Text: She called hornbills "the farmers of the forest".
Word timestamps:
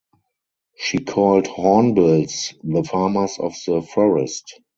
She 0.77 0.97
called 0.97 1.45
hornbills 1.45 2.55
"the 2.63 2.81
farmers 2.83 3.37
of 3.37 3.53
the 3.67 3.83
forest". 3.83 4.59